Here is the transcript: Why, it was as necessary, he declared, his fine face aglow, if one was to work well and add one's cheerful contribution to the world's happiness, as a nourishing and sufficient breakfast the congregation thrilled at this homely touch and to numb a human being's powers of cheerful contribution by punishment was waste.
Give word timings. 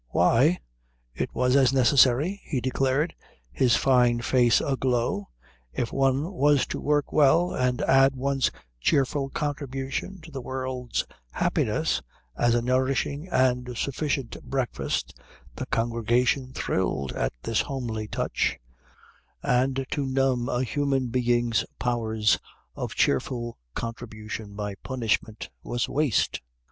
Why, 0.09 0.57
it 1.13 1.29
was 1.31 1.55
as 1.55 1.71
necessary, 1.71 2.41
he 2.43 2.59
declared, 2.59 3.13
his 3.51 3.75
fine 3.75 4.19
face 4.21 4.59
aglow, 4.59 5.29
if 5.73 5.93
one 5.93 6.31
was 6.33 6.65
to 6.69 6.79
work 6.79 7.13
well 7.13 7.53
and 7.53 7.83
add 7.83 8.15
one's 8.15 8.49
cheerful 8.79 9.29
contribution 9.29 10.19
to 10.21 10.31
the 10.31 10.41
world's 10.41 11.05
happiness, 11.33 12.01
as 12.35 12.55
a 12.55 12.63
nourishing 12.63 13.27
and 13.29 13.77
sufficient 13.77 14.41
breakfast 14.43 15.15
the 15.55 15.67
congregation 15.67 16.51
thrilled 16.51 17.11
at 17.13 17.33
this 17.43 17.61
homely 17.61 18.07
touch 18.07 18.57
and 19.43 19.85
to 19.91 20.03
numb 20.07 20.49
a 20.49 20.63
human 20.63 21.09
being's 21.09 21.63
powers 21.77 22.39
of 22.73 22.95
cheerful 22.95 23.59
contribution 23.75 24.55
by 24.55 24.73
punishment 24.83 25.51
was 25.61 25.87
waste. 25.87 26.41